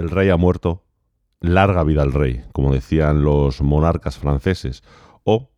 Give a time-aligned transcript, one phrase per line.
[0.00, 0.82] el rey ha muerto,
[1.40, 4.82] larga vida al rey, como decían los monarcas franceses,
[5.24, 5.50] o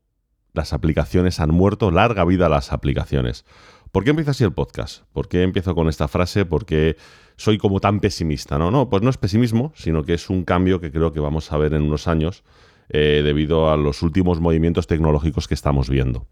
[0.52, 3.44] las aplicaciones han muerto, larga vida a las aplicaciones.
[3.92, 5.04] ¿Por qué empieza así el podcast?
[5.12, 6.44] ¿Por qué empiezo con esta frase?
[6.44, 6.96] ¿Por qué
[7.36, 8.58] soy como tan pesimista?
[8.58, 11.52] No, no, pues no es pesimismo, sino que es un cambio que creo que vamos
[11.52, 12.42] a ver en unos años
[12.88, 16.26] eh, debido a los últimos movimientos tecnológicos que estamos viendo.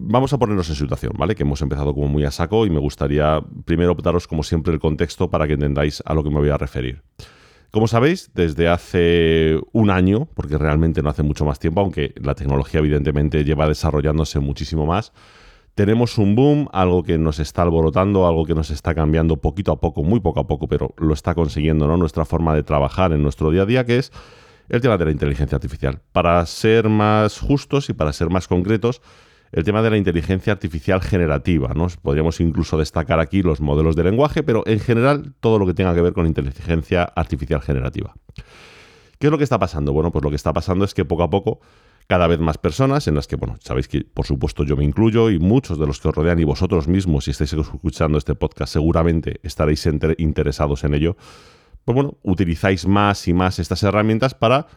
[0.00, 1.34] Vamos a ponernos en situación, ¿vale?
[1.34, 4.78] Que hemos empezado como muy a saco y me gustaría primero daros como siempre el
[4.78, 7.02] contexto para que entendáis a lo que me voy a referir.
[7.72, 12.36] Como sabéis, desde hace un año, porque realmente no hace mucho más tiempo, aunque la
[12.36, 15.12] tecnología evidentemente lleva desarrollándose muchísimo más,
[15.74, 19.80] tenemos un boom, algo que nos está alborotando, algo que nos está cambiando poquito a
[19.80, 21.96] poco, muy poco a poco, pero lo está consiguiendo, ¿no?
[21.96, 24.12] Nuestra forma de trabajar en nuestro día a día, que es
[24.68, 26.02] el tema de la inteligencia artificial.
[26.12, 29.02] Para ser más justos y para ser más concretos,
[29.52, 31.72] el tema de la inteligencia artificial generativa.
[31.74, 31.88] ¿no?
[32.02, 35.94] Podríamos incluso destacar aquí los modelos de lenguaje, pero en general todo lo que tenga
[35.94, 38.14] que ver con inteligencia artificial generativa.
[39.18, 39.92] ¿Qué es lo que está pasando?
[39.92, 41.60] Bueno, pues lo que está pasando es que poco a poco
[42.06, 45.28] cada vez más personas, en las que, bueno, sabéis que por supuesto yo me incluyo
[45.28, 48.72] y muchos de los que os rodean y vosotros mismos, si estáis escuchando este podcast,
[48.72, 51.16] seguramente estaréis interesados en ello,
[51.84, 54.68] pues bueno, utilizáis más y más estas herramientas para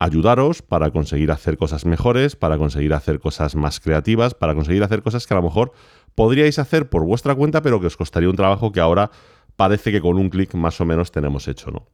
[0.00, 5.02] ayudaros, para conseguir hacer cosas mejores, para conseguir hacer cosas más creativas, para conseguir hacer
[5.02, 5.72] cosas que a lo mejor
[6.14, 9.10] podríais hacer por vuestra cuenta, pero que os costaría un trabajo que ahora
[9.56, 11.86] parece que con un clic más o menos tenemos hecho, ¿no?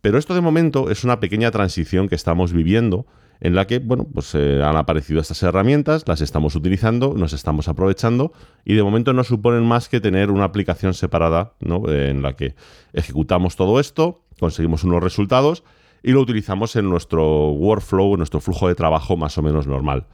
[0.00, 3.06] Pero esto de momento es una pequeña transición que estamos viviendo
[3.40, 7.68] en la que, bueno, pues eh, han aparecido estas herramientas, las estamos utilizando, nos estamos
[7.68, 8.32] aprovechando
[8.64, 11.86] y de momento no suponen más que tener una aplicación separada, ¿no?
[11.90, 12.54] En la que
[12.94, 15.64] ejecutamos todo esto, conseguimos unos resultados
[16.02, 20.06] y lo utilizamos en nuestro workflow, en nuestro flujo de trabajo más o menos normal.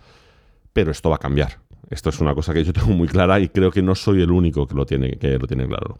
[0.72, 1.58] Pero esto va a cambiar.
[1.90, 4.30] Esto es una cosa que yo tengo muy clara y creo que no soy el
[4.30, 5.98] único que lo tiene, que lo tiene claro.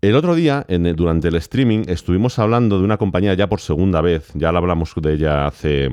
[0.00, 4.30] El otro día, durante el streaming, estuvimos hablando de una compañía ya por segunda vez,
[4.34, 5.90] ya la hablamos de ella hace,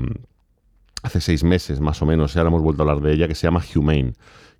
[1.01, 3.47] hace seis meses más o menos, ya hemos vuelto a hablar de ella, que se
[3.47, 4.13] llama Humane.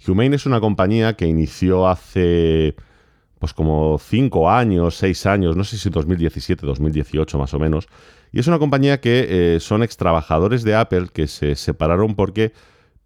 [0.08, 2.76] Humane es una compañía que inició hace
[3.40, 7.88] pues como cinco años, seis años, no sé si 2017, 2018 más o menos,
[8.32, 12.54] y es una compañía que eh, son ex trabajadores de Apple que se separaron porque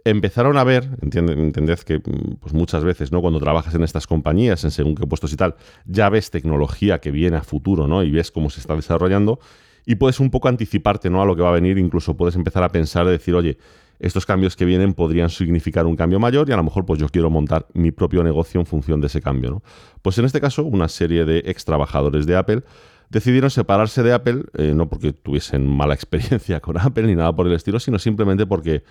[0.03, 3.21] empezaron a ver, entended que mm, pues muchas veces, ¿no?
[3.21, 7.11] Cuando trabajas en estas compañías, en según qué puestos y tal, ya ves tecnología que
[7.11, 8.03] viene a futuro, ¿no?
[8.03, 9.39] Y ves cómo se está desarrollando
[9.85, 11.21] y puedes un poco anticiparte, ¿no?
[11.21, 13.57] A lo que va a venir, incluso puedes empezar a pensar decir, oye,
[13.99, 17.09] estos cambios que vienen podrían significar un cambio mayor y a lo mejor pues yo
[17.09, 19.63] quiero montar mi propio negocio en función de ese cambio, ¿no?
[20.01, 22.63] Pues en este caso, una serie de ex trabajadores de Apple
[23.09, 27.47] decidieron separarse de Apple, eh, no porque tuviesen mala experiencia con Apple ni nada por
[27.47, 28.83] el estilo, sino simplemente porque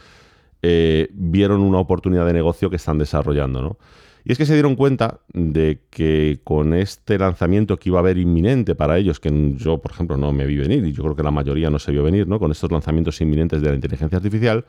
[0.62, 3.78] eh, vieron una oportunidad de negocio que están desarrollando, ¿no?
[4.24, 8.18] Y es que se dieron cuenta de que con este lanzamiento que iba a haber
[8.18, 11.22] inminente para ellos, que yo, por ejemplo, no me vi venir, y yo creo que
[11.22, 12.38] la mayoría no se vio venir, ¿no?
[12.38, 14.66] Con estos lanzamientos inminentes de la inteligencia artificial,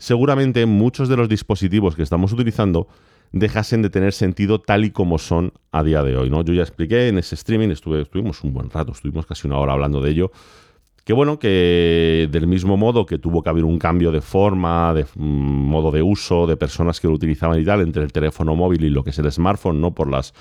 [0.00, 2.88] seguramente muchos de los dispositivos que estamos utilizando
[3.32, 6.42] dejasen de tener sentido tal y como son a día de hoy, ¿no?
[6.42, 10.00] Yo ya expliqué en ese streaming, estuvimos un buen rato, estuvimos casi una hora hablando
[10.00, 10.32] de ello,
[11.04, 15.04] que bueno, que del mismo modo que tuvo que haber un cambio de forma, de
[15.04, 18.84] mm, modo de uso, de personas que lo utilizaban y tal, entre el teléfono móvil
[18.84, 19.94] y lo que es el smartphone, ¿no?
[19.94, 20.32] Por las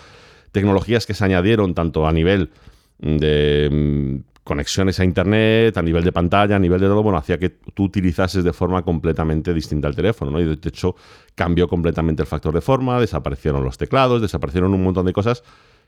[0.53, 2.50] tecnologías que se añadieron, tanto a nivel
[2.97, 7.38] de mm, conexiones a internet, a nivel de pantalla, a nivel de todo, bueno, hacía
[7.38, 10.42] que tú utilizases de forma completamente distinta el teléfono, ¿no?
[10.42, 10.96] Y de hecho
[11.36, 15.44] cambió completamente el factor de forma, desaparecieron los teclados, desaparecieron un montón de cosas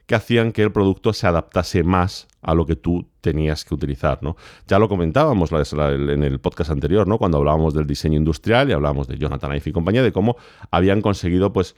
[0.05, 4.21] que hacían que el producto se adaptase más a lo que tú tenías que utilizar,
[4.21, 4.35] ¿no?
[4.67, 7.17] Ya lo comentábamos en el podcast anterior, ¿no?
[7.17, 10.37] Cuando hablábamos del diseño industrial y hablábamos de Jonathan Ive y compañía, de cómo
[10.69, 11.75] habían conseguido, pues,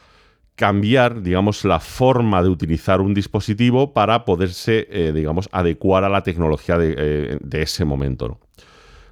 [0.56, 6.22] cambiar, digamos, la forma de utilizar un dispositivo para poderse, eh, digamos, adecuar a la
[6.24, 8.40] tecnología de, eh, ese momento, ¿no?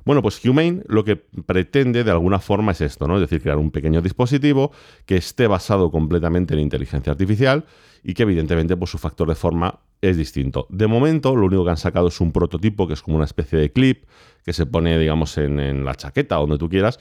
[0.03, 3.15] Bueno, pues Humane lo que pretende de alguna forma es esto, ¿no?
[3.15, 4.71] Es decir, crear un pequeño dispositivo
[5.05, 7.65] que esté basado completamente en inteligencia artificial
[8.03, 10.65] y que evidentemente pues, su factor de forma es distinto.
[10.69, 13.59] De momento, lo único que han sacado es un prototipo que es como una especie
[13.59, 14.05] de clip
[14.43, 16.99] que se pone, digamos, en, la chaqueta, donde tú quieras.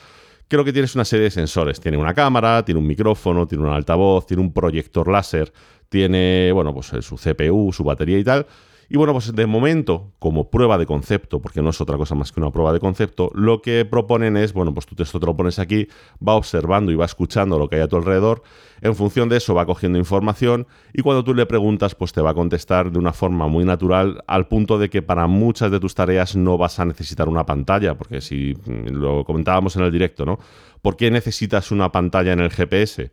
[0.51, 1.79] Creo que tienes una serie de sensores.
[1.79, 5.53] Tiene una cámara, tiene un micrófono, tiene un altavoz, tiene un proyector láser,
[5.89, 8.45] tiene, bueno, pues su CPU, su batería y tal.
[8.93, 12.33] Y bueno, pues de momento, como prueba de concepto, porque no es otra cosa más
[12.33, 15.37] que una prueba de concepto, lo que proponen es, bueno, pues tú esto te lo
[15.37, 15.87] pones aquí,
[16.27, 18.43] va observando y va escuchando lo que hay a tu alrededor,
[18.81, 22.31] en función de eso va cogiendo información y cuando tú le preguntas, pues te va
[22.31, 25.95] a contestar de una forma muy natural, al punto de que para muchas de tus
[25.95, 30.41] tareas no vas a necesitar una pantalla, porque si lo comentábamos en el directo, ¿no?
[30.83, 33.13] ¿Por qué necesitas una pantalla en el GPS?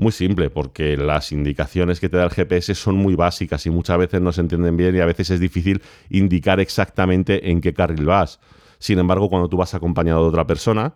[0.00, 3.98] Muy simple, porque las indicaciones que te da el GPS son muy básicas y muchas
[3.98, 8.06] veces no se entienden bien y a veces es difícil indicar exactamente en qué carril
[8.06, 8.40] vas.
[8.78, 10.94] Sin embargo, cuando tú vas acompañado de otra persona,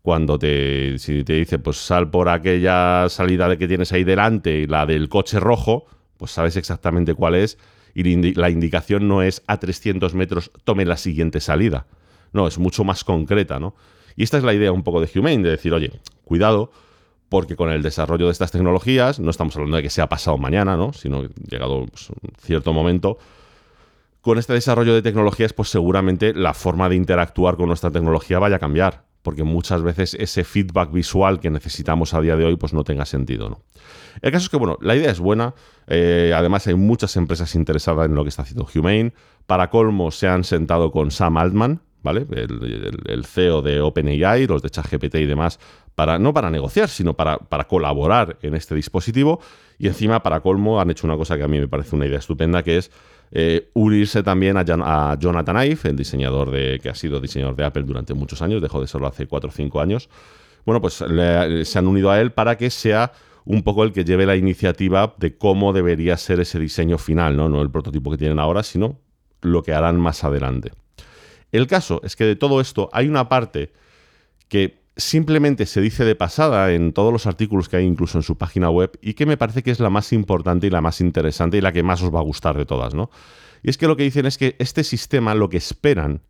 [0.00, 4.66] cuando te, si te dice, pues sal por aquella salida que tienes ahí delante, y
[4.66, 5.84] la del coche rojo,
[6.16, 7.58] pues sabes exactamente cuál es
[7.92, 11.88] y la indicación no es a 300 metros, tome la siguiente salida.
[12.32, 13.74] No, es mucho más concreta, ¿no?
[14.16, 15.92] Y esta es la idea un poco de Humane, de decir, oye,
[16.24, 16.72] cuidado,
[17.28, 20.76] porque con el desarrollo de estas tecnologías, no estamos hablando de que sea pasado mañana,
[20.76, 20.92] ¿no?
[20.92, 23.18] sino llegado pues, un cierto momento,
[24.20, 28.56] con este desarrollo de tecnologías, pues seguramente la forma de interactuar con nuestra tecnología vaya
[28.56, 32.72] a cambiar, porque muchas veces ese feedback visual que necesitamos a día de hoy, pues
[32.72, 33.48] no tenga sentido.
[33.48, 33.60] ¿no?
[34.22, 35.54] El caso es que, bueno, la idea es buena,
[35.86, 39.12] eh, además hay muchas empresas interesadas en lo que está haciendo Humane,
[39.46, 42.24] para colmo se han sentado con Sam Altman, ¿vale?
[42.30, 45.58] El, CEO de OpenAI, los de ChatGPT y demás,
[45.96, 47.38] para, no para negociar, sino para,
[47.68, 49.40] colaborar en este dispositivo.
[49.76, 52.20] Y encima, para colmo, han hecho una cosa que a mí me parece una idea
[52.20, 52.92] estupenda, que es
[53.32, 57.82] eh, unirse también a, Jonathan Ive, el diseñador de, que ha sido diseñador de Apple
[57.82, 60.08] durante muchos años, dejó de serlo hace 4 o 5 años.
[60.64, 63.12] Bueno, pues se han unido a él para que sea
[63.44, 67.48] un poco el que lleve la iniciativa de cómo debería ser ese diseño final, ¿no?
[67.48, 69.00] No el prototipo que tienen ahora, sino
[69.40, 70.72] lo que harán más adelante.
[71.52, 73.72] El caso es que de todo esto hay una parte
[74.48, 78.38] que simplemente se dice de pasada en todos los artículos que hay incluso en su
[78.38, 81.58] página web y que me parece que es la más importante y la más interesante
[81.58, 83.10] y la que más os va a gustar de todas, ¿no?
[83.62, 86.22] Y es que lo que dicen es que este sistema lo que esperan,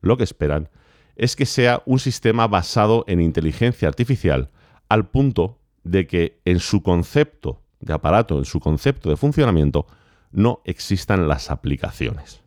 [0.00, 0.70] lo que esperan
[1.16, 4.50] es que sea un sistema basado en inteligencia artificial
[4.88, 9.86] al punto de que en su concepto de aparato, en su concepto de funcionamiento,
[10.32, 12.40] no existan las aplicaciones.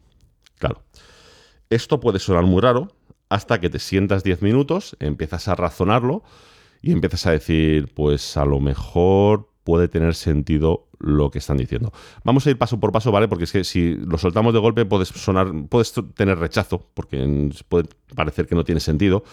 [0.57, 0.83] Claro,
[1.69, 2.89] esto puede sonar muy raro
[3.29, 6.23] hasta que te sientas 10 minutos, empiezas a razonarlo
[6.81, 11.91] y empiezas a decir, pues a lo mejor puede tener sentido lo que están diciendo.
[12.23, 13.27] Vamos a ir paso por paso, ¿vale?
[13.27, 17.89] Porque es que si lo soltamos de golpe puedes sonar, puedes tener rechazo, porque puede
[18.15, 19.23] parecer que no tiene sentido.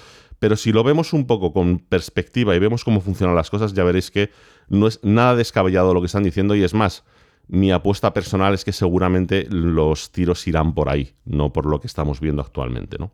[0.40, 3.84] Pero si lo vemos un poco con perspectiva y vemos cómo funcionan las cosas, ya
[3.84, 4.30] veréis que
[4.68, 7.04] no es nada descabellado lo que están diciendo y es más,
[7.48, 11.86] mi apuesta personal es que seguramente los tiros irán por ahí, no por lo que
[11.86, 13.12] estamos viendo actualmente, ¿no?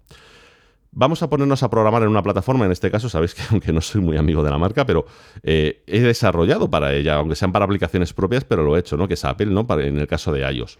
[0.92, 3.80] Vamos a ponernos a programar en una plataforma, en este caso sabéis que aunque no
[3.80, 5.06] soy muy amigo de la marca, pero
[5.42, 9.06] eh, he desarrollado para ella, aunque sean para aplicaciones propias, pero lo he hecho, ¿no?
[9.06, 9.66] Que es Apple, ¿no?
[9.78, 10.78] en el caso de iOS.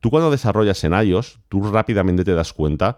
[0.00, 2.96] Tú cuando desarrollas en iOS, tú rápidamente te das cuenta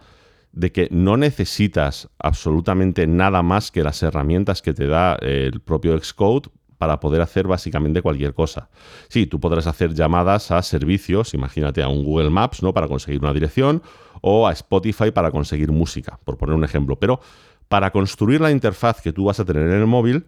[0.53, 5.99] de que no necesitas absolutamente nada más que las herramientas que te da el propio
[6.03, 8.69] Xcode para poder hacer básicamente cualquier cosa.
[9.09, 12.73] Sí, tú podrás hacer llamadas a servicios, imagínate a un Google Maps, ¿no?
[12.73, 13.83] Para conseguir una dirección,
[14.21, 16.97] o a Spotify para conseguir música, por poner un ejemplo.
[16.99, 17.21] Pero
[17.69, 20.27] para construir la interfaz que tú vas a tener en el móvil,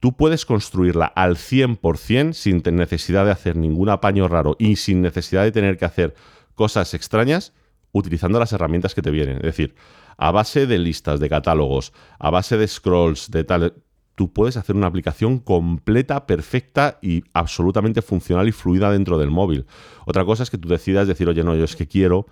[0.00, 5.42] tú puedes construirla al 100% sin necesidad de hacer ningún apaño raro y sin necesidad
[5.42, 6.14] de tener que hacer
[6.54, 7.52] cosas extrañas
[7.92, 9.36] utilizando las herramientas que te vienen.
[9.36, 9.74] Es decir,
[10.16, 13.74] a base de listas, de catálogos, a base de scrolls, de tal,
[14.18, 19.64] tú puedes hacer una aplicación completa, perfecta y absolutamente funcional y fluida dentro del móvil.
[20.06, 22.26] Otra cosa es que tú decidas decir, oye, no, yo es que quiero,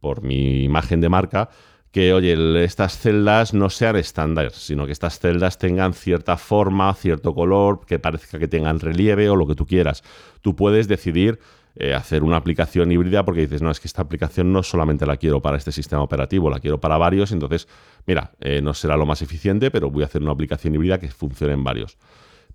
[0.00, 1.48] por mi imagen de marca,
[1.92, 7.34] que, oye, estas celdas no sean estándar, sino que estas celdas tengan cierta forma, cierto
[7.34, 10.04] color, que parezca que tengan relieve o lo que tú quieras.
[10.42, 11.38] Tú puedes decidir
[11.82, 15.16] eh, hacer una aplicación híbrida porque dices, no, es que esta aplicación no solamente la
[15.16, 17.68] quiero para este sistema operativo, la quiero para varios, entonces,
[18.06, 21.08] mira, eh, no será lo más eficiente, pero voy a hacer una aplicación híbrida que
[21.08, 21.96] funcione en varios.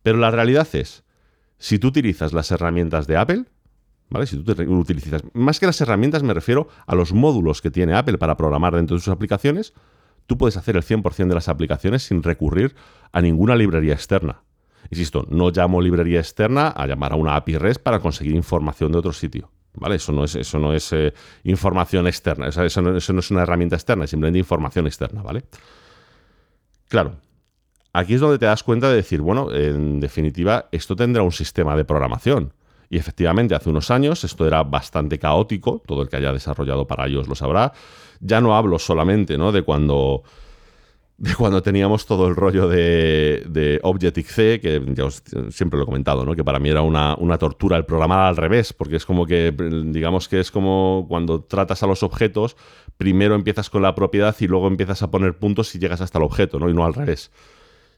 [0.04, 1.04] Pero la realidad es,
[1.58, 3.46] si tú utilizas las herramientas de Apple,
[4.12, 4.28] ¿vale?
[4.28, 8.20] Si tú utilizas, más que las herramientas me refiero a los módulos que tiene Apple
[8.20, 9.74] para programar dentro de sus aplicaciones,
[10.28, 12.76] tú puedes hacer el 100% de las aplicaciones sin recurrir
[13.12, 14.44] a ninguna librería externa.
[14.90, 18.98] Insisto, no llamo librería externa a llamar a una API REST para conseguir información de
[19.00, 19.52] otro sitio.
[19.78, 19.96] ¿Vale?
[19.96, 21.14] Eso no es, eso no es eh,
[21.44, 25.44] información externa, eso, no, eso no es una herramienta externa, es simplemente información externa, ¿vale?
[26.88, 27.16] Claro,
[27.92, 31.76] aquí es donde te das cuenta de decir, bueno, en definitiva, esto tendrá un sistema
[31.76, 32.54] de programación.
[32.90, 37.08] Y efectivamente, hace unos años esto era bastante caótico, todo el que haya desarrollado para
[37.08, 37.74] ellos lo sabrá.
[38.20, 39.52] Ya no hablo solamente ¿no?
[39.52, 40.24] de cuando
[41.18, 45.06] de cuando teníamos todo el rollo de, de Objective-C, que ya
[45.50, 46.36] siempre lo he comentado, ¿no?
[46.36, 49.54] que para mí era una, tortura el programar al revés, porque es como que,
[49.86, 52.58] digamos que es como cuando tratas a los objetos,
[52.98, 56.26] primero empiezas con la propiedad y luego empiezas a poner puntos y llegas hasta el
[56.26, 56.70] objeto, ¿no?
[56.70, 57.32] y no al revés.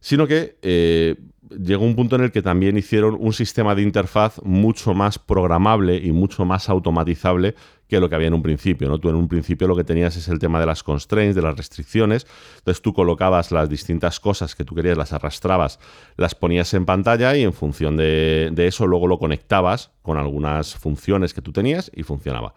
[0.08, 1.18] Sino que eh,
[1.50, 5.98] llegó un punto en el que también hicieron un sistema de interfaz mucho más programable
[5.98, 7.56] y mucho más automatizable
[7.90, 8.88] que lo que había en un principio.
[8.88, 9.00] ¿no?
[9.00, 11.58] Tú en un principio lo que tenías es el tema de las constraints, de las
[11.58, 12.26] restricciones.
[12.60, 15.78] Entonces tú colocabas las distintas cosas que tú querías, las arrastrabas,
[16.16, 20.74] las ponías en pantalla y en función de, de eso luego lo conectabas con algunas
[20.76, 22.54] funciones que tú tenías y funcionaba.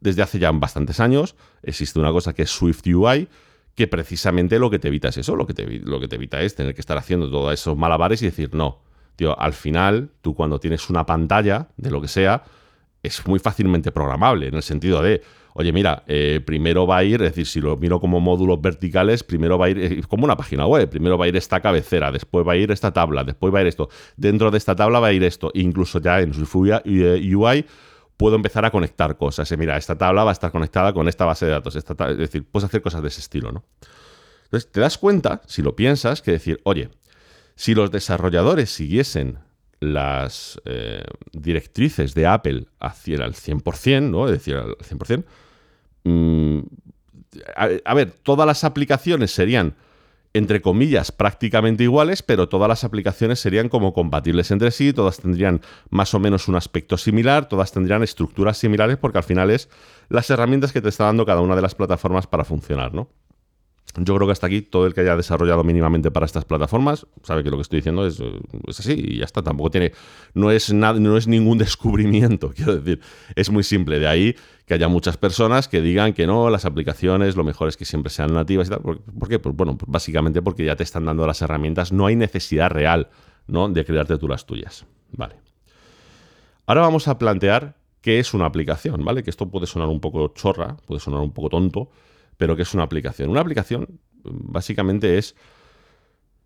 [0.00, 3.28] Desde hace ya bastantes años existe una cosa que es Swift UI,
[3.78, 6.42] que precisamente lo que te evita es eso, lo que te, lo que te evita
[6.42, 8.80] es tener que estar haciendo todos esos malabares y decir, no,
[9.14, 12.42] tío, al final tú cuando tienes una pantalla de lo que sea,
[13.04, 15.22] es muy fácilmente programable, en el sentido de,
[15.54, 19.22] oye, mira, eh, primero va a ir, es decir, si lo miro como módulos verticales,
[19.22, 22.10] primero va a ir, eh, como una página web, primero va a ir esta cabecera,
[22.10, 24.98] después va a ir esta tabla, después va a ir esto, dentro de esta tabla
[24.98, 27.64] va a ir esto, incluso ya en su UI
[28.18, 29.50] puedo empezar a conectar cosas.
[29.56, 31.74] mira, esta tabla va a estar conectada con esta base de datos.
[31.76, 33.64] es decir, puedes hacer cosas de ese estilo, ¿no?
[34.44, 36.90] Entonces, te das cuenta, si lo piensas, que decir, oye,
[37.54, 39.38] si los desarrolladores siguiesen
[39.80, 44.26] las eh, directrices de Apple hacia el 100%, ¿no?
[44.26, 45.24] Es decir, al 100%,
[46.04, 46.58] mm,
[47.84, 49.74] a ver, todas las aplicaciones serían
[50.38, 55.60] entre comillas, prácticamente iguales, pero todas las aplicaciones serían como compatibles entre sí, todas tendrían
[55.90, 59.68] más o menos un aspecto similar, todas tendrían estructuras similares, porque al final es
[60.08, 63.10] las herramientas que te está dando cada una de las plataformas para funcionar, ¿no?
[63.96, 67.42] Yo creo que hasta aquí todo el que haya desarrollado mínimamente para estas plataformas sabe
[67.42, 68.22] que lo que estoy diciendo es,
[68.68, 69.42] así y ya está.
[69.42, 69.92] Tampoco tiene,
[70.34, 73.00] no es nada, no es ningún descubrimiento, quiero decir.
[73.34, 73.98] Es muy simple.
[73.98, 77.76] De ahí que haya muchas personas que digan que no, las aplicaciones lo mejor es
[77.76, 78.80] que siempre sean nativas y tal.
[78.80, 79.38] ¿Por, qué?
[79.38, 81.90] Pues bueno, pues básicamente porque ya te están dando las herramientas.
[81.90, 83.08] No hay necesidad real,
[83.46, 83.68] ¿no?
[83.68, 84.84] De crearte tú las tuyas.
[85.12, 85.36] Vale.
[86.66, 89.22] Ahora vamos a plantear qué es una aplicación, ¿vale?
[89.22, 91.90] Que esto puede sonar un poco chorra, puede sonar un poco tonto
[92.38, 93.28] pero ¿qué es una aplicación?
[93.28, 95.34] Una aplicación básicamente es,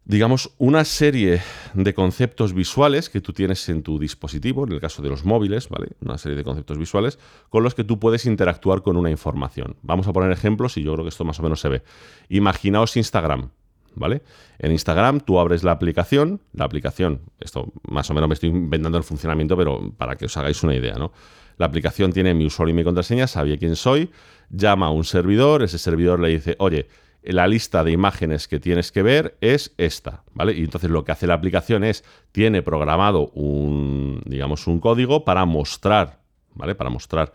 [0.04, 1.40] digamos, una serie
[1.74, 5.68] de conceptos visuales que tú tienes en tu dispositivo, en el caso de los móviles,
[5.68, 5.92] ¿vale?
[6.00, 7.18] Una serie de conceptos visuales
[7.50, 9.76] con los que tú puedes interactuar con una información.
[9.82, 11.82] Vamos a poner ejemplos y yo creo que esto más o menos se ve.
[12.28, 13.50] Imaginaos Instagram,
[13.94, 14.22] ¿vale?
[14.58, 18.98] En Instagram tú abres la aplicación, la aplicación, esto más o menos me estoy inventando
[18.98, 21.12] el funcionamiento, pero para que os hagáis una idea, ¿no?
[21.58, 24.10] La aplicación tiene mi usuario y mi contraseña, sabía quién soy,
[24.50, 26.88] llama a un servidor, ese servidor le dice, oye,
[27.22, 30.54] la lista de imágenes que tienes que ver es esta, ¿vale?
[30.54, 35.44] Y entonces lo que hace la aplicación es, tiene programado un, digamos, un código para
[35.44, 36.20] mostrar,
[36.54, 36.74] ¿vale?
[36.74, 37.32] Para mostrar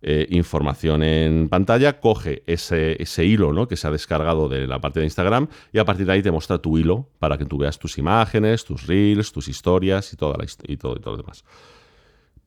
[0.00, 3.66] eh, información en pantalla, coge ese, ese hilo, ¿no?
[3.66, 6.30] Que se ha descargado de la parte de Instagram y a partir de ahí te
[6.30, 10.36] muestra tu hilo para que tú veas tus imágenes, tus reels, tus historias y, toda
[10.38, 11.44] la, y, todo, y todo lo demás.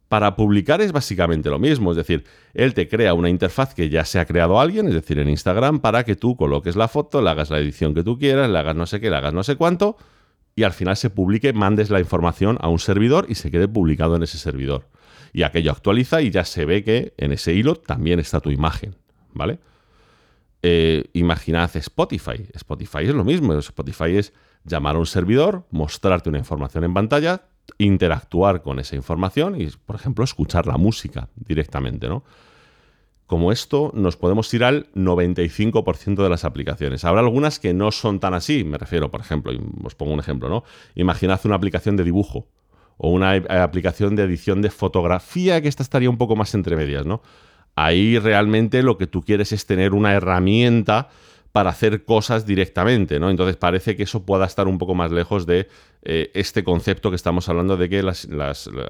[0.08, 4.03] Para publicar es básicamente lo mismo, es decir, él te crea una interfaz que ya
[4.03, 7.29] se ha creado alguien, es decir, en Instagram, para que tú coloques la foto, le
[7.29, 9.55] hagas la edición que tú quieras, le hagas no sé qué, le hagas no sé
[9.55, 9.96] cuánto,
[10.53, 14.17] y al final se publique, mandes la información a un servidor y se quede publicado
[14.17, 14.89] en ese servidor.
[15.33, 18.95] Y aquello actualiza y ya se ve que en ese hilo también está tu imagen,
[19.33, 19.59] ¿vale?
[20.63, 22.47] Eh, imaginad Spotify.
[22.53, 23.53] Spotify es lo mismo.
[23.53, 24.33] Spotify es
[24.63, 27.43] llamar a un servidor, mostrarte una información en pantalla,
[27.77, 32.23] interactuar con esa información y, por ejemplo, escuchar la música directamente, ¿no?
[33.25, 37.05] Como esto, nos podemos ir al 95% de las aplicaciones.
[37.05, 40.50] Habrá algunas que no son tan así, me refiero, por ejemplo, os pongo un ejemplo,
[40.50, 40.65] ¿no?
[40.95, 42.50] Imaginad una aplicación de dibujo
[42.98, 47.05] o una aplicación de edición de fotografía, que esta estaría un poco más entre medias,
[47.05, 47.21] ¿no?
[47.75, 51.10] Ahí realmente lo que tú quieres es tener una herramienta
[51.51, 53.29] para hacer cosas directamente, ¿no?
[53.29, 55.67] Entonces parece que eso pueda estar un poco más lejos de
[56.03, 58.27] eh, este concepto que estamos hablando de que las,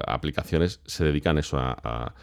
[0.06, 2.14] aplicaciones se dedican eso a,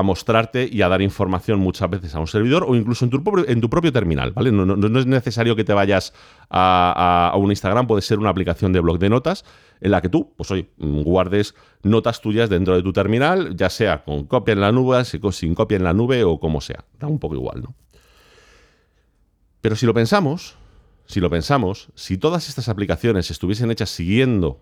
[0.00, 3.92] mostrarte y a dar información muchas veces a un servidor o incluso en tu, propio
[3.92, 4.50] terminal, ¿vale?
[4.50, 6.14] No, es necesario que te vayas
[6.48, 9.44] a, un Instagram, puede ser una aplicación de blog de notas
[9.82, 14.02] en la que tú, pues hoy, guardes notas tuyas dentro de tu terminal, ya sea
[14.02, 16.86] con copia en la nube, sin copia en la nube o como sea.
[16.98, 17.74] Da un poco igual, ¿no?
[19.60, 20.56] Pero si lo pensamos,
[21.04, 24.58] si lo pensamos, si todas estas aplicaciones estuviesen hechas siguiendo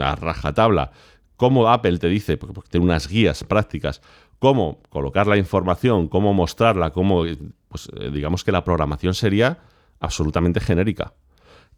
[0.00, 0.92] a rajatabla
[1.36, 4.00] cómo Apple te dice, porque tiene unas guías prácticas,
[4.44, 7.24] cómo colocar la información, cómo mostrarla, cómo,
[7.68, 9.60] pues eh, digamos que la programación sería
[10.00, 11.14] absolutamente genérica.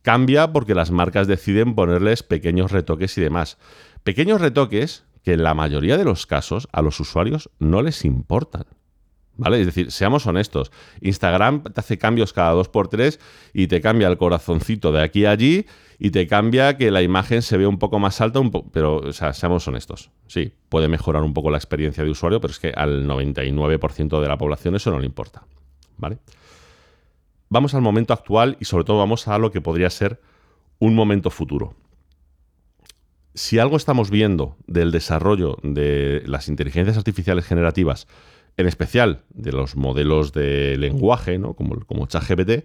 [0.02, 3.56] Cambia porque las marcas deciden ponerles pequeños retoques y demás.
[4.02, 8.64] Pequeños retoques que en la mayoría de los casos a los usuarios no les importan.
[9.36, 9.60] ¿Vale?
[9.60, 10.72] Es decir, seamos honestos.
[11.00, 13.20] Instagram te hace cambios cada dos por tres
[13.52, 15.66] y te cambia el corazoncito de aquí a allí
[15.98, 19.12] y te cambia que la imagen se vea un poco más alta, un pero, o
[19.12, 20.10] sea, seamos honestos.
[20.26, 24.28] Sí, puede mejorar un poco la experiencia de usuario, pero es que al 99% de
[24.28, 25.44] la población eso no le importa.
[25.98, 26.18] ¿Vale?
[27.48, 30.20] Vamos al momento actual y sobre todo vamos a lo que podría ser
[30.78, 31.74] un momento futuro.
[33.34, 38.08] Si algo estamos viendo del desarrollo de las inteligencias artificiales generativas,
[38.56, 41.54] en especial de los modelos de lenguaje, ¿no?
[41.54, 42.64] como, como ChatGPT,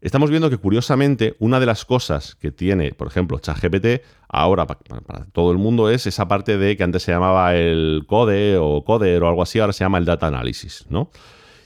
[0.00, 5.26] estamos viendo que curiosamente una de las cosas que tiene, por ejemplo, ChatGPT, ahora para,
[5.32, 9.22] todo el mundo es esa parte de que antes se llamaba el code o coder
[9.22, 11.10] o algo así, ahora se llama el data analysis, ¿no?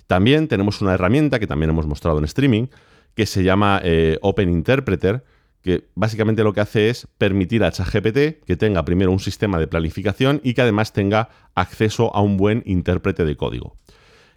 [0.07, 2.67] También tenemos una herramienta que también hemos mostrado en streaming,
[3.15, 5.25] que se llama eh, Open Interpreter,
[5.65, 9.67] que básicamente lo que hace es permitir a ChatGPT que tenga primero un sistema de
[9.67, 13.79] planificación y que además tenga acceso a un buen intérprete de código.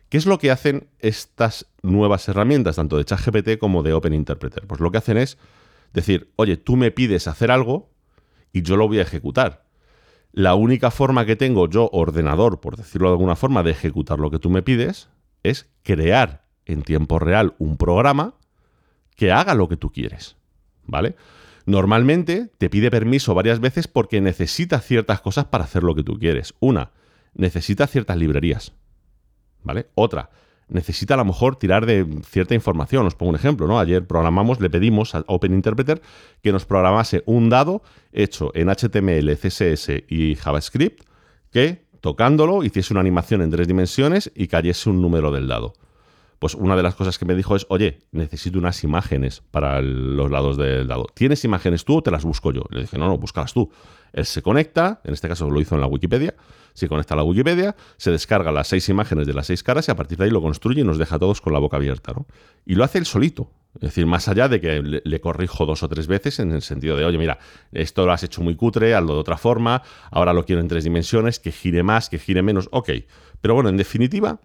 [0.07, 4.65] ¿Qué es lo que hacen estas nuevas herramientas, tanto de ChatGPT como de Open Interpreter?
[4.67, 5.37] Pues lo que hacen es
[5.91, 7.91] decir, oye, tú me pides hacer algo
[8.53, 9.65] y yo lo voy a ejecutar.
[10.31, 14.31] La única forma que tengo yo, ordenador, por decirlo de alguna forma, de ejecutar lo
[14.31, 15.09] que tú me pides,
[15.43, 18.35] es crear en tiempo real un programa
[19.17, 20.36] que haga lo que tú quieres.
[20.87, 21.15] ¿Vale?
[21.65, 26.17] Normalmente te pide permiso varias veces porque necesita ciertas cosas para hacer lo que tú
[26.17, 26.53] quieres.
[26.59, 26.91] Una,
[27.33, 28.73] necesita ciertas librerías,
[29.63, 29.87] ¿vale?
[29.93, 30.29] Otra,
[30.69, 33.05] necesita a lo mejor tirar de cierta información.
[33.05, 33.79] Os pongo un ejemplo, ¿no?
[33.79, 36.01] Ayer programamos, le pedimos a Open Interpreter
[36.41, 41.03] que nos programase un dado hecho en HTML, CSS y JavaScript
[41.51, 45.73] que tocándolo hiciese una animación en tres dimensiones y cayese un número del dado
[46.39, 50.29] pues una de las cosas que me dijo es, oye, necesito unas imágenes para los
[50.29, 51.07] lados del dado.
[51.13, 52.63] ¿Tienes imágenes tú o te las busco yo?
[52.69, 53.71] Le dije, no, no, búscalas tú.
[54.13, 56.35] Él se conecta, en este caso lo hizo en la Wikipedia,
[56.73, 59.91] se conecta a la Wikipedia, se descarga las seis imágenes de las seis caras y
[59.91, 62.13] a partir de ahí lo construye y nos deja a todos con la boca abierta.
[62.13, 62.27] ¿no?
[62.65, 63.49] Y lo hace él solito.
[63.75, 66.97] Es decir, más allá de que le, corrijo dos o tres veces en el sentido
[66.97, 67.37] de, oye, mira,
[67.71, 70.83] esto lo has hecho muy cutre, hazlo de otra forma, ahora lo quiero en tres
[70.83, 72.89] dimensiones, que gire más, que gire menos, ok.
[73.39, 74.39] Pero bueno, en definitiva,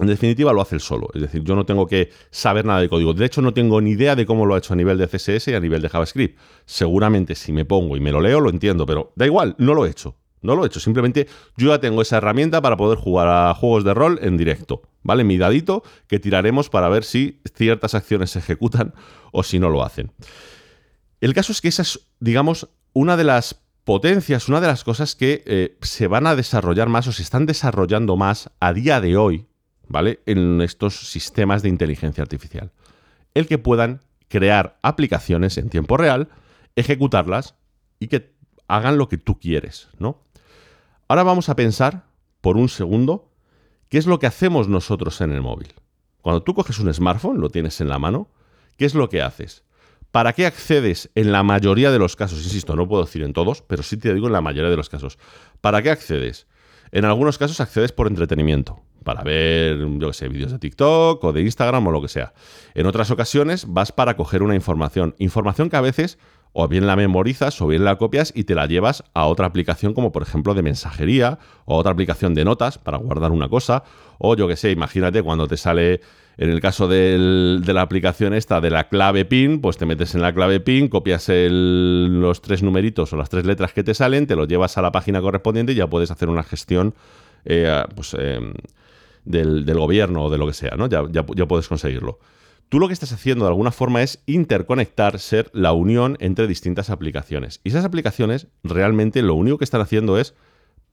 [0.00, 1.08] en definitiva, lo hace él solo.
[1.14, 3.14] Es decir, yo no tengo que saber nada de código.
[3.14, 5.48] De hecho, no tengo ni idea de cómo lo ha hecho a nivel de CSS
[5.48, 6.38] y a nivel de JavaScript.
[6.64, 9.86] Seguramente si me pongo y me lo leo, lo entiendo, pero da igual, no lo
[9.86, 10.16] he hecho.
[10.42, 10.80] No lo he hecho.
[10.80, 14.82] Simplemente yo ya tengo esa herramienta para poder jugar a juegos de rol en directo.
[15.02, 15.22] ¿Vale?
[15.22, 18.94] Mi dadito que tiraremos para ver si ciertas acciones se ejecutan
[19.32, 20.12] o si no lo hacen.
[21.20, 25.14] El caso es que esa es, digamos, una de las potencias, una de las cosas
[25.14, 29.16] que eh, se van a desarrollar más o se están desarrollando más a día de
[29.16, 29.46] hoy
[29.88, 30.20] ¿vale?
[30.26, 32.72] En estos sistemas de inteligencia artificial.
[33.34, 36.28] El que puedan crear aplicaciones en tiempo real,
[36.76, 37.54] ejecutarlas
[37.98, 38.34] y que
[38.66, 40.22] hagan lo que tú quieres, ¿no?
[41.08, 42.06] Ahora vamos a pensar
[42.40, 43.30] por un segundo
[43.88, 45.74] qué es lo que hacemos nosotros en el móvil.
[46.22, 48.28] Cuando tú coges un smartphone, lo tienes en la mano,
[48.76, 49.64] ¿qué es lo que haces?
[50.10, 52.42] ¿Para qué accedes en la mayoría de los casos?
[52.42, 54.88] Insisto, no puedo decir en todos, pero sí te digo en la mayoría de los
[54.88, 55.18] casos.
[55.60, 56.46] ¿Para qué accedes?
[56.92, 61.32] En algunos casos accedes por entretenimiento para ver, yo qué sé, vídeos de TikTok o
[61.32, 62.32] de Instagram o lo que sea.
[62.74, 65.14] En otras ocasiones vas para coger una información.
[65.18, 66.18] Información que a veces
[66.52, 69.92] o bien la memorizas o bien la copias y te la llevas a otra aplicación
[69.92, 73.82] como por ejemplo de mensajería o otra aplicación de notas para guardar una cosa
[74.18, 76.00] o yo qué sé, imagínate cuando te sale
[76.36, 80.22] en el caso de la aplicación esta de la clave PIN, pues te metes en
[80.22, 84.34] la clave PIN, copias los tres numeritos o las tres letras que te salen, te
[84.34, 86.94] los llevas a la página correspondiente y ya puedes hacer una gestión
[87.44, 88.54] eh, pues, em,
[89.24, 90.88] del, gobierno o de lo que sea, ¿no?
[90.88, 92.18] Ya, ya, puedes conseguirlo.
[92.68, 96.90] Tú lo que estás haciendo de alguna forma es interconectar, ser la unión entre distintas
[96.90, 97.60] aplicaciones.
[97.62, 100.34] Y esas aplicaciones realmente lo único que están haciendo es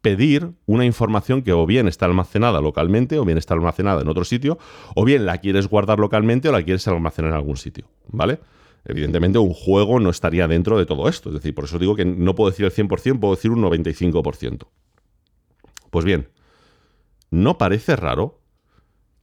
[0.01, 4.25] pedir una información que o bien está almacenada localmente o bien está almacenada en otro
[4.25, 4.57] sitio,
[4.95, 8.39] o bien la quieres guardar localmente o la quieres almacenar en algún sitio, ¿vale?
[8.83, 12.03] Evidentemente un juego no estaría dentro de todo esto, es decir, por eso digo que
[12.03, 14.67] no puedo decir el 100%, puedo decir un 95%.
[15.91, 16.29] Pues bien,
[17.31, 18.39] ¿no parece raro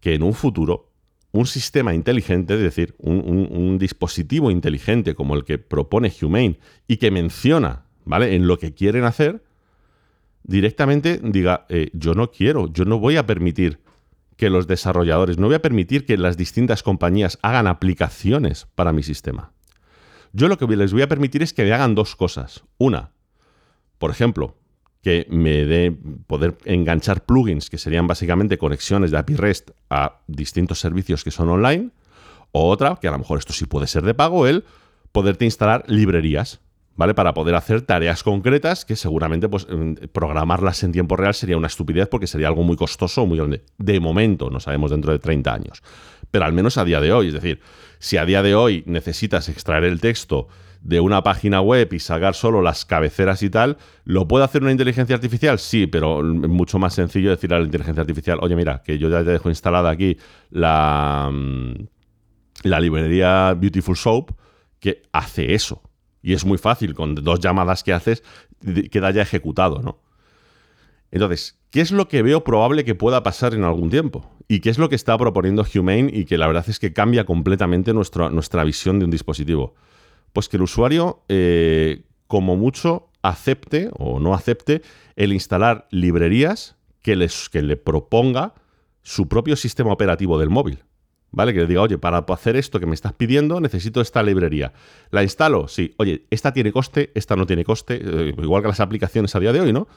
[0.00, 0.88] que en un futuro
[1.30, 7.10] un sistema inteligente, es decir, un, dispositivo inteligente como el que propone Humane y que
[7.10, 9.44] menciona, ¿vale?, en lo que quieren hacer,
[10.42, 13.80] directamente diga, eh, yo no quiero, yo no voy a permitir
[14.36, 19.02] que los desarrolladores, no voy a permitir que las distintas compañías hagan aplicaciones para mi
[19.02, 19.52] sistema.
[20.32, 22.64] Yo lo que les voy a permitir es que me hagan dos cosas.
[22.78, 23.12] Una,
[23.98, 24.56] por ejemplo,
[25.02, 30.80] que me dé poder enganchar plugins, que serían básicamente conexiones de API REST a distintos
[30.80, 31.90] servicios que son online.
[32.52, 34.64] O otra, que a lo mejor esto sí puede ser de pago, el
[35.12, 36.60] poderte instalar librerías,
[36.96, 37.14] ¿vale?
[37.14, 39.66] Para poder hacer tareas concretas que seguramente pues,
[40.12, 43.62] programarlas en tiempo real sería una estupidez porque sería algo muy costoso, muy grande.
[43.78, 45.82] De momento, no sabemos dentro de 30 años.
[46.30, 47.60] Pero al menos a día de hoy, es decir,
[47.98, 50.48] si a día de hoy necesitas extraer el texto
[50.80, 54.72] de una página web y sacar solo las cabeceras y tal, ¿lo puede hacer una
[54.72, 55.58] inteligencia artificial?
[55.58, 59.08] Sí, pero es mucho más sencillo decir a la inteligencia artificial, oye, mira, que yo
[59.08, 60.18] ya te dejo instalada aquí
[60.50, 61.74] la, mm,
[62.62, 64.30] la librería Beautiful Soap,
[64.80, 65.82] que hace eso.
[66.22, 68.22] Y es muy fácil, con dos llamadas que haces,
[68.90, 70.00] queda ya ejecutado, ¿no?
[71.10, 74.30] Entonces, ¿qué es lo que veo probable que pueda pasar en algún tiempo?
[74.46, 77.24] ¿Y qué es lo que está proponiendo Humane y que la verdad es que cambia
[77.24, 79.74] completamente nuestra visión de un dispositivo?
[80.32, 84.82] Pues que el usuario, eh, como mucho, acepte o no acepte
[85.16, 88.54] el instalar librerías que, les, que le proponga
[89.02, 90.84] su propio sistema operativo del móvil.
[91.30, 91.52] ¿Vale?
[91.52, 94.72] Que le diga, oye, para hacer esto que me estás pidiendo, necesito esta librería.
[95.10, 95.68] ¿La instalo?
[95.68, 95.94] Sí.
[95.98, 99.52] Oye, esta tiene coste, esta no tiene coste, eh, igual que las aplicaciones a día
[99.52, 99.88] de hoy, ¿no?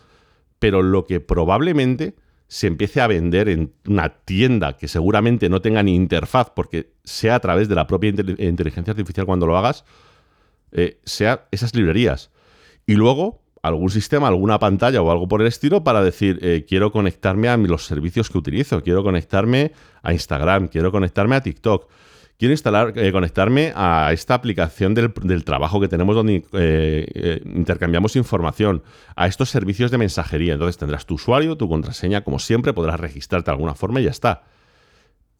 [0.60, 2.16] Pero lo que probablemente
[2.48, 7.36] se empiece a vender en una tienda que seguramente no tenga ni interfaz, porque sea
[7.36, 9.86] a través de la propia inteligencia artificial cuando lo hagas,
[10.72, 12.32] eh, sea esas librerías.
[12.86, 16.92] Y luego, algún sistema, alguna pantalla o algo por el estilo para decir, eh, quiero
[16.92, 21.88] conectarme a los servicios que utilizo, quiero conectarme a Instagram, quiero conectarme a TikTok,
[22.38, 28.84] quiero instalar, eh, conectarme a esta aplicación del, trabajo que tenemos donde intercambiamos información,
[29.16, 30.54] a estos servicios de mensajería.
[30.54, 34.12] Entonces tendrás tu usuario, tu contraseña, como siempre, podrás registrarte de alguna forma y ya
[34.12, 34.44] está.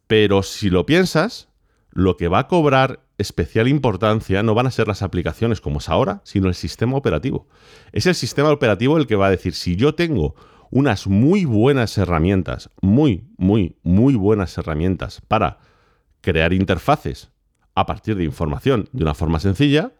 [0.06, 1.48] Pero si lo piensas,
[1.92, 5.88] lo que va a cobrar especial importancia no van a ser las aplicaciones como es
[5.88, 7.46] ahora, sino el sistema operativo.
[7.92, 10.34] Es el sistema operativo el que va a decir, si yo tengo
[10.70, 15.58] unas muy buenas herramientas, muy, muy, muy buenas herramientas para
[16.22, 17.30] crear interfaces
[17.74, 19.92] a partir de información de una forma sencilla,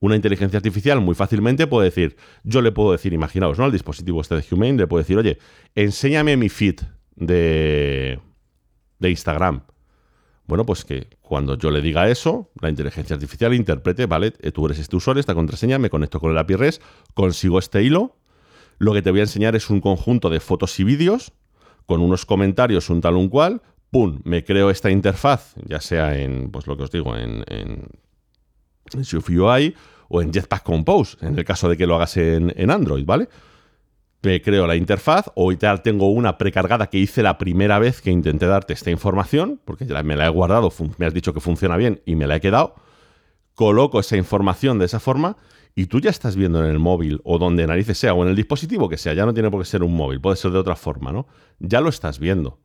[0.00, 3.64] una inteligencia artificial muy fácilmente puede decir, yo le puedo decir, imaginaos, ¿no?
[3.64, 5.38] Al dispositivo este de Humane le puedo decir, oye,
[5.74, 6.80] enséñame mi feed
[7.16, 8.20] de,
[8.98, 9.62] de Instagram
[10.46, 14.66] bueno, pues que cuando yo le diga eso, la inteligencia artificial interprete, vale, eh, tú
[14.66, 16.82] eres este usuario, esta contraseña, me conecto con el API REST,
[17.14, 18.16] consigo este hilo,
[18.78, 21.32] lo que te voy a enseñar es un conjunto de fotos y vídeos
[21.86, 26.50] con unos comentarios, un tal un cual, pum, me creo esta interfaz, ya sea en,
[26.50, 27.88] pues lo que os digo, en, en,
[30.08, 33.28] o en Jetpack Compose, en el caso de que lo hagas en Android, ¿vale?
[34.24, 38.10] Me creo la interfaz, o ya tengo una precargada que hice la primera vez que
[38.10, 41.76] intenté darte esta información, porque ya me la he guardado, me has dicho que funciona
[41.76, 42.74] bien y me la he quedado,
[43.54, 45.36] coloco esa información de esa forma
[45.74, 48.36] y tú ya estás viendo en el móvil o donde narices sea o en el
[48.36, 50.76] dispositivo que sea, ya no tiene por qué ser un móvil, puede ser de otra
[50.76, 51.26] forma, ¿no?
[51.58, 52.60] Ya lo estás viendo.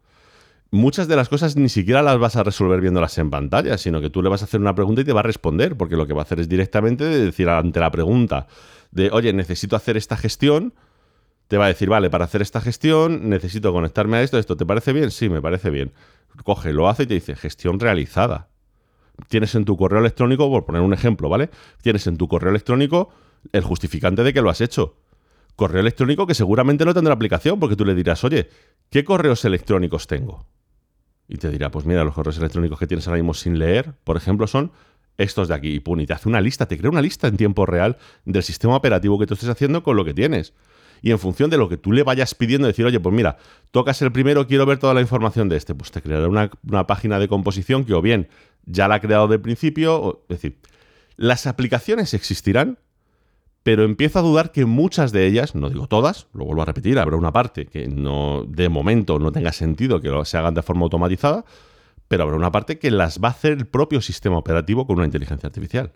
[0.71, 4.11] Muchas de las cosas ni siquiera las vas a resolver viéndolas en pantalla, sino que
[4.11, 6.13] tú le vas a hacer una pregunta y te va a responder, porque lo que
[6.13, 8.45] va a hacer es directamente decir ante la pregunta
[8.91, 10.75] de, oye, necesito hacer esta gestión,
[11.49, 14.67] te va a decir, vale, para hacer esta gestión necesito conectarme a esto, esto, ¿te
[14.67, 15.09] parece bien?
[15.09, 15.91] Sí, me parece bien.
[16.43, 18.49] Coge, lo hace y te dice, gestión realizada.
[19.29, 21.49] Tienes en tu correo electrónico, por poner un ejemplo, ¿vale?
[21.81, 23.09] Tienes en tu correo electrónico
[23.51, 24.97] el justificante de que lo has hecho.
[25.55, 28.47] Correo electrónico que seguramente no tendrá aplicación porque tú le dirás, oye,
[28.91, 30.45] ¿qué correos electrónicos tengo?
[31.27, 34.17] Y te dirá, pues mira, los correos electrónicos que tienes ahora mismo sin leer, por
[34.17, 34.71] ejemplo, son
[35.17, 35.73] estos de aquí.
[35.73, 38.43] Y pum, y te hace una lista, te crea una lista en tiempo real del
[38.43, 40.53] sistema operativo que tú estés haciendo con lo que tienes
[41.01, 43.37] y en función de lo que tú le vayas pidiendo, decir, oye, pues mira,
[43.71, 47.19] tocas el primero, quiero ver toda la información de este, pues te creará una, página
[47.19, 48.27] de composición que o bien
[48.65, 50.59] ya la ha creado de principio, es decir,
[51.15, 52.79] las aplicaciones existirán,
[53.63, 56.97] pero empiezo a dudar que muchas de ellas, no digo todas, lo vuelvo a repetir,
[56.97, 60.83] habrá una parte que no de momento no tenga sentido que se hagan de forma
[60.83, 61.45] automatizada,
[62.07, 65.05] pero habrá una parte que las va a hacer el propio sistema operativo con una
[65.05, 65.93] inteligencia artificial.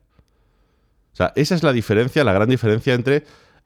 [1.14, 3.24] O sea, esa es la diferencia, la gran diferencia entre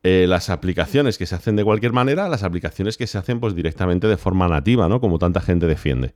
[0.09, 3.55] eh, las aplicaciones que se hacen de cualquier manera, las aplicaciones que se hacen pues
[3.55, 5.01] directamente de forma nativa, ¿no?
[5.01, 6.13] Como tanta gente defiende.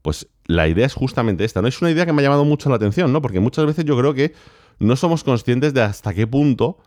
[0.00, 1.68] Pues la idea es justamente esta, ¿no?
[1.68, 3.20] Es una idea que me ha llamado mucho la atención, ¿no?
[3.20, 4.32] Porque muchas veces yo creo que
[4.78, 6.78] no somos conscientes de hasta qué punto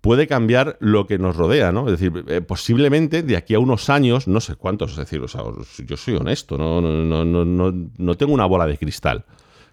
[0.00, 1.86] puede cambiar lo que nos rodea, ¿no?
[1.86, 5.28] Es decir, eh, posiblemente de aquí a unos años, no sé cuántos, es decir, o
[5.28, 5.42] sea,
[5.84, 9.26] yo soy honesto, no, no, no, no, no tengo una bola de cristal.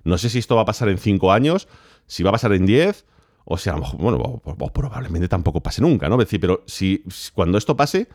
[0.04, 1.70] No sé si esto va a pasar en cinco años,
[2.06, 3.06] si va a pasar en diez,
[3.50, 4.42] o sea, bueno,
[4.74, 6.18] probablemente tampoco pase nunca, ¿no?
[6.18, 8.10] decir, pero si, cuando esto pase,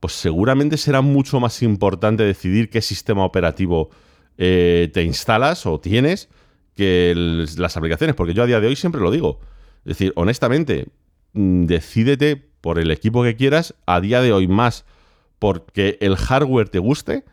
[0.00, 3.90] pues seguramente será mucho más importante decidir qué sistema operativo
[4.38, 6.30] eh, te instalas o tienes
[6.74, 7.12] que
[7.58, 9.40] las aplicaciones, porque yo a día de hoy siempre lo digo.
[9.84, 10.86] Es decir, honestamente,
[11.34, 14.86] mm, decídete por el equipo que quieras, a día de hoy más
[15.38, 17.24] porque el hardware te guste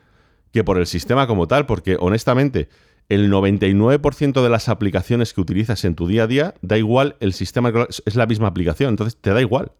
[0.52, 2.68] que por el sistema como tal, porque honestamente
[3.10, 7.34] el 99% de las aplicaciones que utilizas en tu día a día, da igual el
[7.34, 9.72] sistema, es la misma aplicación, entonces te da igual.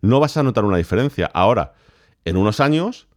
[0.00, 1.28] No vas a notar una diferencia.
[1.34, 1.74] Ahora,
[2.24, 3.08] en unos años,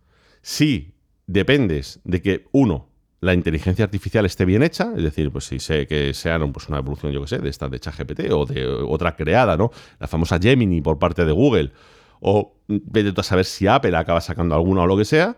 [0.42, 0.96] sí
[1.28, 2.90] dependes de que, uno,
[3.22, 6.80] la inteligencia artificial esté bien hecha, es decir, pues si sé que sea pues, una
[6.80, 9.72] evolución, yo que sé, de esta de ChatGPT o de otra creada, ¿no?
[10.00, 11.72] La famosa Gemini por parte de Google,
[12.20, 15.38] o vete a saber si Apple acaba sacando alguna o lo que sea.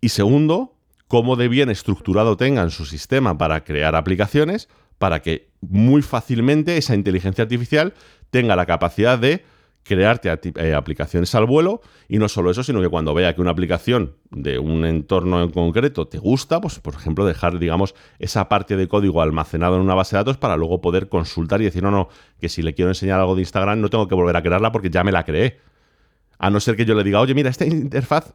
[0.00, 0.71] Y segundo,
[1.12, 6.94] cómo de bien estructurado tengan su sistema para crear aplicaciones para que muy fácilmente esa
[6.94, 7.92] inteligencia artificial
[8.30, 9.44] tenga la capacidad de
[9.82, 13.50] crearte eh, aplicaciones al vuelo y no solo eso, sino que cuando vea que una
[13.50, 18.78] aplicación de un entorno en concreto te gusta, pues por ejemplo dejar, digamos, esa parte
[18.78, 21.90] de código almacenado en una base de datos para luego poder consultar y decir, no,
[21.90, 22.08] no,
[22.40, 24.88] que si le quiero enseñar algo de Instagram no tengo que volver a crearla porque
[24.88, 25.60] ya me la creé.
[26.38, 28.34] A no ser que yo le diga, oye, mira, esta interfaz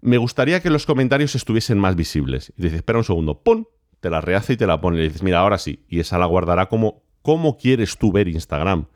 [0.00, 2.52] me gustaría que los comentarios estuviesen más visibles.
[2.56, 3.64] Y dices, espera un segundo, ¡pum!
[4.00, 4.98] Te la rehace y te la pone.
[4.98, 5.84] Y dices, mira, ahora sí.
[5.88, 8.86] Y esa la guardará como, ¿cómo quieres tú ver Instagram?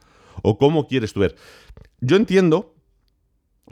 [0.42, 1.36] O cómo quieres tú ver.
[2.00, 2.74] Yo entiendo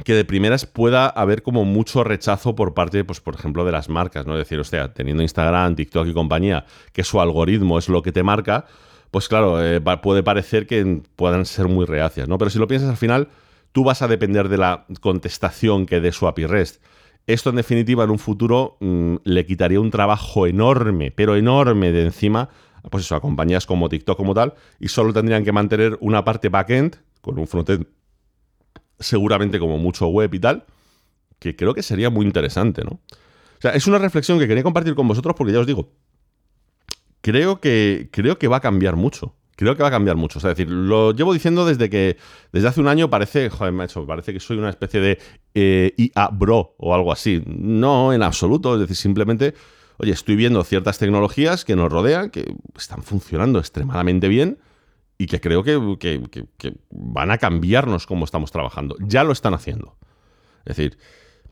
[0.04, 3.88] que de primeras pueda haber como mucho rechazo por parte, pues, por ejemplo, de las
[3.88, 4.34] marcas, ¿no?
[4.34, 8.12] Es decir, o sea, teniendo Instagram, TikTok y compañía, que su algoritmo es lo que
[8.12, 8.66] te marca,
[9.10, 12.38] pues claro, eh, puede parecer que puedan ser muy reacias, ¿no?
[12.38, 13.28] Pero si lo piensas al final,
[13.72, 16.82] tú vas a depender de la contestación que dé su API REST.
[17.28, 22.04] Esto, en definitiva, en un futuro mm, le quitaría un trabajo enorme, pero enorme de
[22.04, 22.48] encima,
[22.90, 26.48] pues eso, a compañías como TikTok como tal, y solo tendrían que mantener una parte
[26.48, 27.86] backend con un frontend
[28.98, 30.64] seguramente como mucho web y tal,
[31.38, 32.92] que creo que sería muy interesante, ¿no?
[32.92, 35.92] O sea, es una reflexión que quería compartir con vosotros porque ya os digo,
[37.20, 39.34] creo que, creo que va a cambiar mucho.
[39.58, 40.38] Creo que va a cambiar mucho.
[40.38, 42.16] es decir, lo llevo diciendo desde que
[42.52, 45.18] desde hace un año parece, joder, macho, parece que soy una especie de
[45.52, 47.42] eh, IA bro o algo así.
[47.44, 48.74] No, en absoluto.
[48.74, 49.54] Es decir, simplemente,
[49.96, 54.58] oye, estoy viendo ciertas tecnologías que nos rodean, que están funcionando extremadamente bien
[55.18, 55.76] y que creo que,
[56.90, 58.94] van a cambiarnos cómo estamos trabajando.
[59.00, 59.96] Ya lo están haciendo.
[60.66, 60.98] Es decir,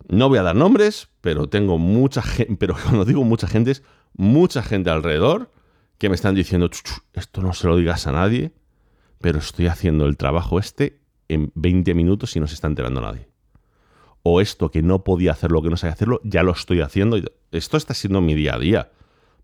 [0.07, 3.83] no voy a dar nombres, pero tengo mucha gente, pero cuando digo mucha gente es
[4.14, 5.51] mucha gente alrededor
[5.98, 6.70] que me están diciendo,
[7.14, 8.52] esto no se lo digas a nadie,
[9.20, 13.28] pero estoy haciendo el trabajo este en 20 minutos y no se está enterando nadie.
[14.22, 17.16] O esto que no podía hacerlo, que no sabía hacerlo, ya lo estoy haciendo.
[17.52, 18.90] Esto está siendo mi día a día.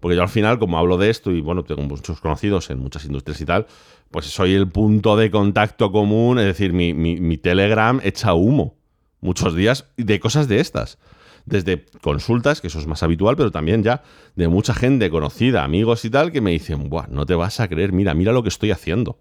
[0.01, 3.05] Porque yo al final, como hablo de esto y bueno, tengo muchos conocidos en muchas
[3.05, 3.67] industrias y tal,
[4.11, 8.75] pues soy el punto de contacto común, es decir, mi, Telegram echa humo
[9.21, 10.99] muchos días de cosas de estas.
[11.45, 14.03] Desde consultas, que eso es más habitual, pero también ya
[14.37, 17.69] de mucha gente conocida, amigos y tal, que me dicen, Buah, no te vas a
[17.69, 19.19] creer, mira, mira lo que estoy haciendo.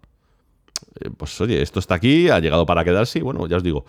[0.99, 3.86] Eh, pues oye, esto está aquí, ha llegado para quedarse y bueno, ya os digo,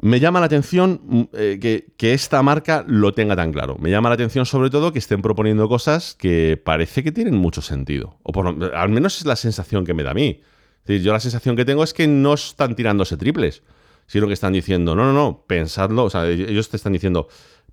[0.00, 3.76] me llama la atención mm, eh, que, esta marca lo tenga tan claro.
[3.78, 7.62] Me llama la atención sobre todo que estén proponiendo cosas que parece que tienen mucho
[7.62, 8.18] sentido.
[8.22, 10.42] O por, al menos es la sensación que me da a mí.
[10.86, 13.62] yo la sensación que tengo es que no están tirándose triples,
[14.06, 16.04] sino que están diciendo, no, no, no, pensadlo.
[16.04, 17.28] O sea, ellos te están diciendo,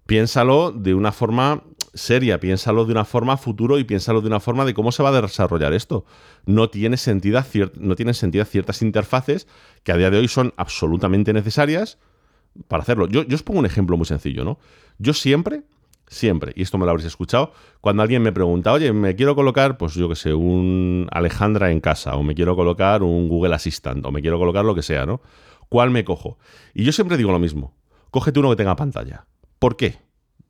[0.06, 4.66] piénsalo de una forma seria, piénsalo de una forma futuro y piénsalo de una forma
[4.66, 6.06] de cómo se va a desarrollar esto.
[6.46, 7.44] No tiene sentido,
[7.76, 9.48] no tienen sentido ciertas interfaces
[9.84, 12.00] que a día de hoy son absolutamente necesarias
[12.68, 13.08] para hacerlo.
[13.08, 14.60] Yo, os pongo un ejemplo muy sencillo, ¿no?
[14.98, 15.64] Yo siempre,
[16.08, 19.78] siempre, y esto me lo habréis escuchado, cuando alguien me pregunta, oye, me quiero colocar,
[19.78, 24.06] pues yo que sé, un Alejandra en casa, o me quiero colocar un Google Assistant,
[24.06, 25.22] o me quiero colocar lo que sea, ¿no?
[25.74, 26.38] ¿Cuál me cojo?
[26.76, 27.76] Y yo siempre digo lo mismo,
[28.12, 29.26] cógete uno que tenga pantalla.
[29.58, 29.98] ¿Por qué?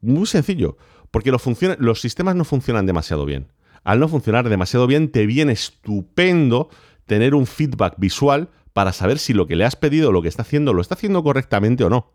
[0.02, 0.76] Muy sencillo,
[1.12, 3.48] porque los sistemas no funcionan demasiado bien.
[3.86, 6.68] Al no funcionar demasiado bien, te viene estupendo
[7.06, 10.42] tener un feedback visual para saber si lo que le has pedido, lo que está
[10.42, 12.12] haciendo, lo está haciendo correctamente o no.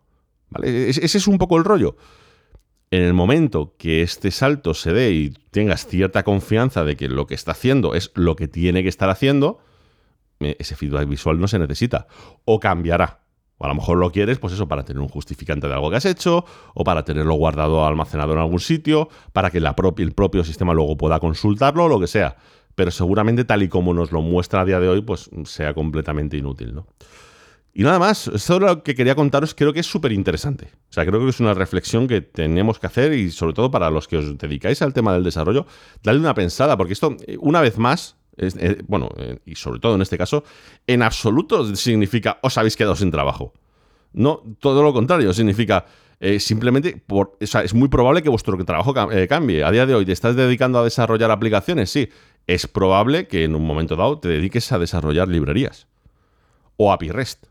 [0.50, 0.90] ¿Vale?
[0.90, 1.96] Ese es un poco el rollo.
[2.90, 7.26] En el momento que este salto se dé y tengas cierta confianza de que lo
[7.26, 9.60] que está haciendo es lo que tiene que estar haciendo,
[10.40, 12.06] ese feedback visual no se necesita.
[12.44, 13.20] O cambiará.
[13.58, 15.96] O a lo mejor lo quieres, pues eso, para tener un justificante de algo que
[15.96, 20.72] has hecho, o para tenerlo guardado almacenado en algún sitio, para que el propio sistema
[20.74, 22.36] luego pueda consultarlo, o lo que sea
[22.78, 26.36] pero seguramente tal y como nos lo muestra a día de hoy, pues sea completamente
[26.36, 26.86] inútil, ¿no?
[27.74, 30.66] Y nada más, esto es lo que quería contaros, creo que es súper interesante.
[30.88, 33.90] O sea, creo que es una reflexión que tenemos que hacer y sobre todo para
[33.90, 35.66] los que os dedicáis al tema del desarrollo,
[36.04, 40.02] darle una pensada, porque esto, una vez más, eh, bueno, eh, y sobre todo en
[40.02, 40.44] este caso,
[40.86, 43.52] en absoluto significa os habéis quedado sin trabajo.
[44.12, 45.84] No, todo lo contrario, significa
[46.20, 48.94] eh, simplemente, o sea, es muy probable que vuestro trabajo
[49.28, 49.62] cambie.
[49.62, 51.90] A día de hoy, ¿te estás dedicando a desarrollar aplicaciones?
[51.90, 52.08] Sí
[52.48, 55.86] es probable que en un momento dado te dediques a desarrollar librerías
[56.76, 57.44] o API REST.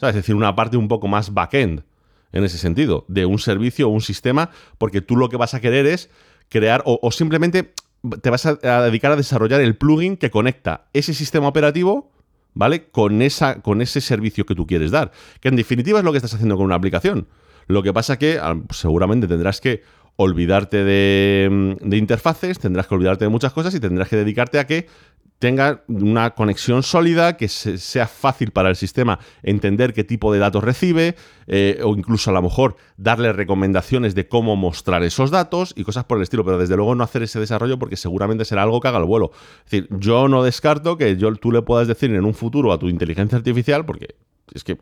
[0.00, 1.84] es decir, una parte un poco más backend
[2.32, 5.60] en ese sentido, de un servicio o un sistema, porque tú lo que vas a
[5.60, 6.10] querer es
[6.48, 7.72] crear o, simplemente
[8.22, 12.12] te vas a, dedicar a desarrollar el plugin que conecta ese sistema operativo,
[12.54, 12.88] ¿vale?
[12.88, 15.12] Con, esa, con ese servicio que tú quieres dar.
[15.40, 17.28] Que en definitiva es lo que estás haciendo con una aplicación.
[17.66, 19.82] Lo que pasa que ah, seguramente tendrás que
[20.16, 24.66] olvidarte mm, de, interfaces, tendrás que olvidarte de muchas cosas y tendrás que dedicarte a
[24.66, 24.88] que
[25.38, 30.64] tenga una conexión sólida, que sea fácil para el sistema entender qué tipo de datos
[30.64, 31.14] recibe,
[31.46, 36.04] eh, o incluso a lo mejor darle recomendaciones de cómo mostrar esos datos y cosas
[36.04, 38.88] por el estilo, pero desde luego no hacer ese desarrollo porque seguramente será algo que
[38.88, 39.30] haga el vuelo.
[39.64, 42.78] Es decir, yo no descarto que yo, tú le puedas decir en un futuro a
[42.78, 44.16] tu inteligencia artificial, porque
[44.54, 44.78] es que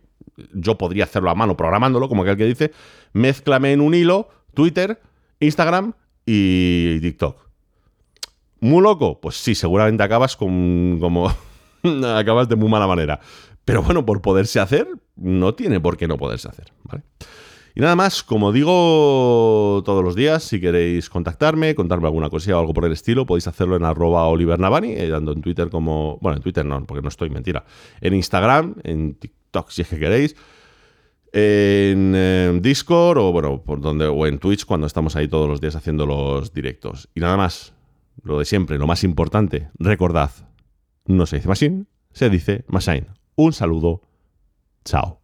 [0.53, 2.73] yo podría hacerlo a mano programándolo, como aquel que dice,
[3.13, 5.01] mézclame en un hilo Twitter,
[5.41, 5.95] Instagram
[6.27, 7.44] y TikTok
[8.65, 9.21] ¿Muy loco?
[9.21, 10.97] Pues sí, seguramente acabas con.
[10.99, 11.31] como.
[12.17, 13.21] acabas de muy mala manera.
[13.67, 17.05] Pero bueno, por poderse hacer, no tiene por qué no poderse hacer, ¿vale?
[17.75, 22.61] Y nada más, como digo todos los días, si queréis contactarme, contarme alguna cosilla o
[22.61, 26.19] algo por el estilo, podéis hacerlo en arroba Oliver Navani, eh, dando en Twitter como.
[26.23, 27.67] Bueno, en Twitter no, porque no estoy, mentira.
[28.01, 30.37] En Instagram, en TikTok, si es que queréis.
[31.35, 35.61] En eh, Discord o bueno, por donde, o en Twitch cuando estamos ahí todos los
[35.61, 37.11] días haciendo los directos.
[37.15, 37.74] Y nada más,
[38.23, 40.31] lo de siempre, lo más importante, recordad,
[41.07, 43.07] no se dice machine, se dice machine.
[43.37, 44.03] Un saludo,
[44.85, 45.24] chao.